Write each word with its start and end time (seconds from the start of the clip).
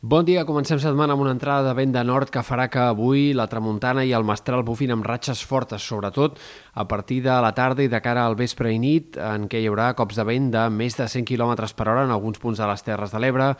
Bon 0.00 0.24
dia, 0.24 0.46
comencem 0.48 0.78
setmana 0.80 1.12
amb 1.12 1.20
una 1.20 1.34
entrada 1.36 1.66
de 1.66 1.74
vent 1.76 1.90
de 1.92 2.00
nord 2.08 2.30
que 2.32 2.40
farà 2.40 2.70
que 2.72 2.80
avui 2.80 3.34
la 3.36 3.44
tramuntana 3.52 4.00
i 4.08 4.14
el 4.16 4.24
mestral 4.24 4.62
bufin 4.64 4.94
amb 4.94 5.04
ratxes 5.04 5.42
fortes, 5.44 5.84
sobretot 5.84 6.38
a 6.72 6.86
partir 6.88 7.18
de 7.26 7.34
la 7.44 7.50
tarda 7.52 7.84
i 7.84 7.90
de 7.92 8.00
cara 8.00 8.22
al 8.24 8.38
vespre 8.38 8.72
i 8.72 8.78
nit, 8.80 9.18
en 9.20 9.44
què 9.44 9.60
hi 9.60 9.68
haurà 9.68 9.90
cops 9.98 10.16
de 10.16 10.24
vent 10.24 10.48
de 10.54 10.62
més 10.72 10.96
de 10.96 11.04
100 11.04 11.28
km 11.28 11.52
per 11.76 11.90
hora 11.92 12.06
en 12.08 12.14
alguns 12.16 12.40
punts 12.40 12.56
de 12.56 12.70
les 12.72 12.86
Terres 12.86 13.12
de 13.12 13.20
l'Ebre, 13.20 13.50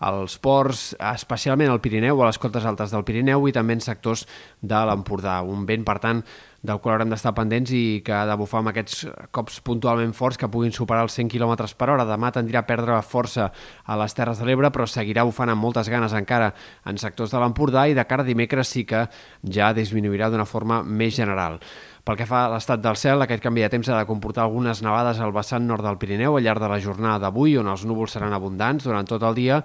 als 0.00 0.38
ports, 0.40 0.94
especialment 1.12 1.68
al 1.70 1.82
Pirineu, 1.84 2.22
a 2.22 2.30
les 2.30 2.38
cotes 2.40 2.64
altes 2.64 2.92
del 2.94 3.04
Pirineu 3.04 3.44
i 3.48 3.52
també 3.52 3.76
en 3.76 3.82
sectors 3.84 4.24
de 4.60 4.78
l'Empordà. 4.88 5.42
Un 5.44 5.66
vent, 5.68 5.84
per 5.84 5.98
tant, 6.00 6.22
del 6.62 6.80
qual 6.80 6.94
haurem 6.94 7.12
d'estar 7.12 7.32
pendents 7.36 7.72
i 7.72 8.00
que 8.04 8.12
ha 8.12 8.24
de 8.28 8.36
bufar 8.36 8.60
amb 8.60 8.72
aquests 8.72 9.06
cops 9.32 9.60
puntualment 9.64 10.12
forts 10.16 10.40
que 10.40 10.48
puguin 10.52 10.72
superar 10.76 11.06
els 11.06 11.16
100 11.16 11.32
km 11.32 11.68
per 11.76 11.90
hora. 11.92 12.08
Demà 12.08 12.32
tindrà 12.32 12.64
a 12.64 12.68
perdre 12.68 12.96
força 13.04 13.50
a 13.84 14.00
les 14.00 14.16
Terres 14.16 14.40
de 14.40 14.48
l'Ebre, 14.48 14.72
però 14.72 14.88
seguirà 14.88 15.24
bufant 15.28 15.52
amb 15.52 15.64
moltes 15.64 15.88
ganes 15.92 16.16
encara 16.16 16.52
en 16.88 17.00
sectors 17.00 17.32
de 17.32 17.40
l'Empordà 17.40 17.86
i 17.88 17.96
de 17.96 18.04
cara 18.08 18.24
a 18.24 18.28
dimecres 18.28 18.72
sí 18.72 18.84
que 18.88 19.06
ja 19.44 19.72
disminuirà 19.76 20.28
d'una 20.32 20.48
forma 20.48 20.82
més 20.82 21.16
general. 21.16 21.60
Pel 22.10 22.18
que 22.18 22.26
fa 22.26 22.40
a 22.42 22.50
l'estat 22.50 22.80
del 22.82 22.96
cel, 22.98 23.22
aquest 23.22 23.38
canvi 23.44 23.62
de 23.62 23.68
temps 23.70 23.86
ha 23.86 24.00
de 24.00 24.06
comportar 24.08 24.42
algunes 24.42 24.80
nevades 24.82 25.20
al 25.22 25.30
vessant 25.30 25.62
nord 25.62 25.86
del 25.86 25.94
Pirineu 26.02 26.34
al 26.34 26.42
llarg 26.42 26.58
de 26.58 26.70
la 26.72 26.80
jornada 26.82 27.20
d'avui, 27.22 27.52
on 27.60 27.68
els 27.70 27.84
núvols 27.86 28.16
seran 28.16 28.34
abundants 28.34 28.88
durant 28.88 29.06
tot 29.06 29.22
el 29.28 29.36
dia 29.36 29.60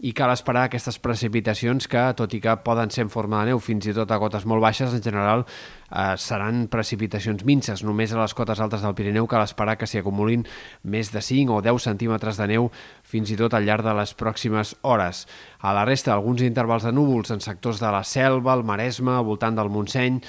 i 0.00 0.14
cal 0.16 0.32
esperar 0.32 0.62
aquestes 0.64 0.96
precipitacions 0.96 1.84
que, 1.92 2.06
tot 2.16 2.32
i 2.32 2.38
que 2.40 2.54
poden 2.64 2.88
ser 2.88 3.02
en 3.04 3.10
forma 3.12 3.42
de 3.42 3.50
neu 3.50 3.60
fins 3.60 3.84
i 3.84 3.92
tot 3.92 4.08
a 4.08 4.16
cotes 4.16 4.46
molt 4.48 4.64
baixes, 4.64 4.94
en 4.96 5.02
general 5.04 5.44
eh, 5.44 6.14
seran 6.16 6.62
precipitacions 6.72 7.44
minces. 7.44 7.82
Només 7.84 8.14
a 8.14 8.22
les 8.22 8.32
cotes 8.38 8.62
altes 8.64 8.80
del 8.80 8.96
Pirineu 8.96 9.28
cal 9.28 9.44
esperar 9.44 9.76
que 9.76 9.84
s'hi 9.84 10.00
acumulin 10.00 10.46
més 10.88 11.12
de 11.12 11.20
5 11.20 11.58
o 11.58 11.60
10 11.66 11.84
centímetres 11.84 12.40
de 12.40 12.46
neu 12.48 12.70
fins 13.04 13.28
i 13.28 13.36
tot 13.36 13.52
al 13.52 13.68
llarg 13.68 13.84
de 13.84 13.92
les 14.00 14.14
pròximes 14.16 14.72
hores. 14.80 15.26
A 15.60 15.76
la 15.76 15.84
resta, 15.84 16.14
alguns 16.14 16.40
intervals 16.48 16.88
de 16.88 16.94
núvols 16.96 17.36
en 17.36 17.44
sectors 17.44 17.84
de 17.84 17.92
la 17.92 18.00
Selva, 18.08 18.56
el 18.56 18.64
Maresme, 18.64 19.18
al 19.18 19.28
voltant 19.28 19.60
del 19.60 19.68
Montseny, 19.68 20.22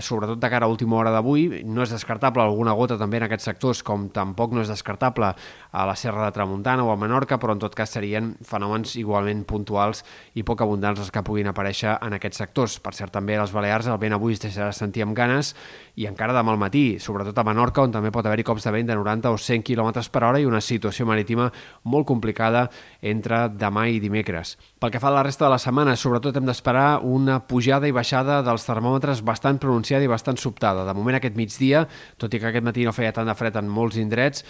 sobretot 0.00 0.38
de 0.38 0.50
cara 0.50 0.66
a 0.66 0.68
última 0.68 0.96
hora 0.96 1.10
d'avui. 1.10 1.62
No 1.64 1.82
és 1.82 1.92
descartable 1.92 2.42
alguna 2.42 2.74
gota 2.76 2.98
també 3.00 3.16
en 3.16 3.26
aquests 3.26 3.48
sectors, 3.48 3.82
com 3.86 4.08
tampoc 4.12 4.52
no 4.52 4.60
és 4.60 4.68
descartable 4.68 5.32
a 5.72 5.86
la 5.88 5.96
Serra 5.96 6.26
de 6.26 6.34
Tramuntana 6.36 6.84
o 6.84 6.90
a 6.92 6.96
Menorca, 7.00 7.38
però 7.40 7.54
en 7.56 7.62
tot 7.62 7.74
cas 7.74 7.94
serien 7.96 8.34
fenòmens 8.44 8.96
igualment 9.00 9.44
puntuals 9.48 10.02
i 10.36 10.44
poc 10.44 10.60
abundants 10.60 11.00
els 11.00 11.12
que 11.12 11.24
puguin 11.24 11.48
aparèixer 11.48 11.96
en 12.04 12.16
aquests 12.16 12.42
sectors. 12.42 12.78
Per 12.84 12.92
cert, 12.92 13.14
també 13.14 13.38
a 13.38 13.44
les 13.44 13.54
Balears 13.54 13.88
el 13.88 13.98
vent 14.02 14.16
avui 14.16 14.36
es 14.36 14.42
deixarà 14.42 14.72
sentir 14.76 15.06
amb 15.06 15.16
ganes 15.16 15.54
i 15.96 16.06
encara 16.06 16.36
demà 16.36 16.52
al 16.52 16.60
matí, 16.60 16.98
sobretot 17.00 17.38
a 17.38 17.46
Menorca, 17.46 17.82
on 17.82 17.94
també 17.94 18.12
pot 18.12 18.26
haver-hi 18.26 18.44
cops 18.44 18.68
de 18.68 18.74
vent 18.76 18.92
de 18.92 18.98
90 18.98 19.32
o 19.32 19.40
100 19.40 19.64
km 19.64 20.04
per 20.12 20.24
hora 20.24 20.40
i 20.40 20.46
una 20.46 20.60
situació 20.60 21.06
marítima 21.08 21.48
molt 21.84 22.06
complicada 22.06 22.66
entre 23.00 23.46
demà 23.48 23.88
i 23.88 24.00
dimecres. 24.00 24.56
Pel 24.78 24.92
que 24.92 25.00
fa 25.00 25.08
a 25.08 25.16
la 25.16 25.24
resta 25.24 25.46
de 25.46 25.54
la 25.54 25.62
setmana, 25.62 25.96
sobretot 25.96 26.36
hem 26.36 26.46
d'esperar 26.46 27.00
una 27.00 27.40
pujada 27.48 27.88
i 27.88 27.96
baixada 27.96 28.42
dels 28.44 28.68
termòmetres 28.68 29.24
bastant 29.24 29.56
pronunciats 29.62 29.85
pronunciada 29.86 30.04
i 30.04 30.08
bastant 30.10 30.38
sobtada. 30.38 30.84
De 30.84 30.94
moment 30.94 31.16
aquest 31.16 31.36
migdia, 31.36 31.86
tot 32.18 32.32
i 32.34 32.40
que 32.40 32.48
aquest 32.48 32.64
matí 32.64 32.84
no 32.84 32.92
feia 32.92 33.12
tant 33.14 33.26
de 33.26 33.34
fred 33.34 33.54
en 33.56 33.68
molts 33.68 33.96
indrets, 33.96 34.42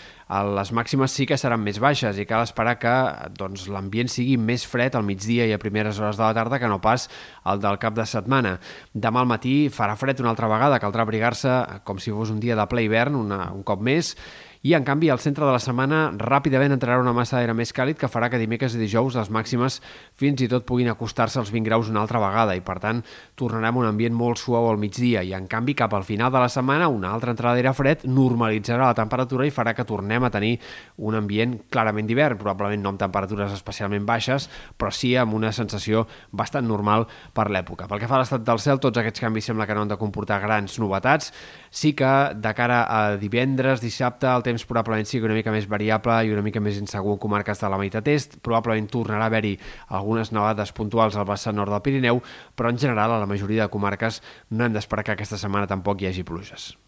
les 0.57 0.73
màximes 0.73 1.13
sí 1.13 1.27
que 1.27 1.37
seran 1.37 1.61
més 1.61 1.79
baixes 1.79 2.17
i 2.19 2.25
cal 2.27 2.43
esperar 2.43 2.79
que 2.81 2.95
doncs, 3.37 3.69
l'ambient 3.69 4.09
sigui 4.09 4.37
més 4.37 4.65
fred 4.67 4.97
al 4.97 5.05
migdia 5.05 5.47
i 5.47 5.53
a 5.53 5.61
primeres 5.61 6.01
hores 6.01 6.17
de 6.17 6.25
la 6.25 6.33
tarda 6.35 6.59
que 6.59 6.69
no 6.69 6.81
pas 6.81 7.09
el 7.45 7.61
del 7.61 7.79
cap 7.79 7.95
de 7.95 8.07
setmana. 8.07 8.59
Demà 8.95 9.21
al 9.21 9.29
matí 9.29 9.69
farà 9.69 9.97
fred 9.97 10.21
una 10.21 10.33
altra 10.33 10.49
vegada, 10.49 10.81
caldrà 10.81 11.05
abrigar-se 11.05 11.83
com 11.85 12.01
si 12.01 12.15
fos 12.15 12.33
un 12.33 12.41
dia 12.41 12.57
de 12.57 12.67
ple 12.67 12.87
hivern, 12.87 13.17
una, 13.17 13.51
un 13.53 13.63
cop 13.63 13.83
més, 13.83 14.17
i 14.63 14.75
en 14.75 14.85
canvi 14.85 15.11
al 15.11 15.21
centre 15.21 15.45
de 15.45 15.53
la 15.53 15.63
setmana 15.63 16.11
ràpidament 16.17 16.73
entrarà 16.77 17.01
una 17.03 17.15
massa 17.17 17.37
d'aire 17.39 17.55
més 17.55 17.73
càlid 17.77 17.99
que 18.01 18.11
farà 18.11 18.31
que 18.31 18.41
dimecres 18.41 18.75
i 18.75 18.83
dijous 18.83 19.19
les 19.19 19.31
màximes 19.31 19.81
fins 20.15 20.43
i 20.43 20.49
tot 20.49 20.67
puguin 20.67 20.89
acostar-se 20.93 21.39
als 21.41 21.53
20 21.53 21.69
graus 21.69 21.91
una 21.93 22.03
altra 22.05 22.23
vegada 22.23 22.57
i 22.57 22.65
per 22.65 22.79
tant 22.81 23.03
tornarem 23.35 23.77
a 23.77 23.85
un 23.85 23.91
ambient 23.93 24.17
molt 24.17 24.41
suau 24.41 24.71
al 24.71 24.81
migdia 24.81 25.23
i 25.23 25.35
en 25.37 25.47
canvi 25.47 25.75
cap 25.75 25.95
al 25.95 26.05
final 26.05 26.33
de 26.33 26.41
la 26.43 26.49
setmana 26.49 26.89
una 26.89 27.13
altra 27.13 27.35
entrada 27.35 27.55
d'aire 27.55 27.75
fred 27.77 28.07
normalitzarà 28.07 28.89
la 28.91 28.99
temperatura 28.99 29.47
i 29.47 29.55
farà 29.55 29.75
que 29.77 29.85
tornem 29.87 30.25
a 30.25 30.31
tenir 30.33 30.57
un 30.97 31.15
ambient 31.19 31.57
clarament 31.71 32.09
d'hivern, 32.09 32.39
probablement 32.41 32.83
no 32.83 32.93
amb 32.93 33.01
temperatures 33.01 33.53
especialment 33.57 34.07
baixes, 34.09 34.49
però 34.79 34.93
sí 34.95 35.15
amb 35.19 35.37
una 35.37 35.53
sensació 35.57 36.07
bastant 36.33 36.67
normal 36.69 37.07
per 37.37 37.49
l'època. 37.53 37.89
Pel 37.91 38.01
que 38.03 38.09
fa 38.11 38.19
a 38.19 38.23
l'estat 38.23 38.45
del 38.47 38.63
cel, 38.63 38.81
tots 38.83 39.01
aquests 39.01 39.23
canvis 39.25 39.51
sembla 39.51 39.67
que 39.69 39.77
no 39.77 39.85
han 39.85 39.93
de 39.93 40.01
comportar 40.01 40.41
grans 40.43 40.79
novetats. 40.83 41.33
Sí 41.71 41.93
que 41.97 42.13
de 42.35 42.55
cara 42.57 42.83
a 42.89 43.01
divendres, 43.21 43.83
dissabte, 43.85 44.29
el 44.31 44.45
temps 44.47 44.56
temps 44.57 44.67
probablement 44.69 45.09
sigui 45.09 45.29
una 45.29 45.37
mica 45.37 45.53
més 45.53 45.69
variable 45.69 46.17
i 46.25 46.33
una 46.33 46.45
mica 46.45 46.63
més 46.65 46.81
insegur 46.81 47.15
en 47.15 47.21
comarques 47.23 47.61
de 47.61 47.71
la 47.73 47.81
meitat 47.81 48.09
est. 48.09 48.39
Probablement 48.47 48.89
tornarà 48.93 49.29
a 49.29 49.31
haver-hi 49.31 49.57
algunes 50.01 50.33
nevades 50.33 50.73
puntuals 50.77 51.17
al 51.17 51.29
vessant 51.29 51.57
nord 51.57 51.75
del 51.75 51.85
Pirineu, 51.85 52.23
però 52.57 52.73
en 52.73 52.81
general 52.81 53.13
a 53.13 53.21
la 53.21 53.29
majoria 53.29 53.67
de 53.67 53.73
comarques 53.73 54.23
no 54.51 54.65
hem 54.65 54.77
d'esperar 54.77 55.05
que 55.05 55.17
aquesta 55.17 55.41
setmana 55.41 55.69
tampoc 55.69 56.01
hi 56.01 56.11
hagi 56.11 56.25
pluges. 56.27 56.77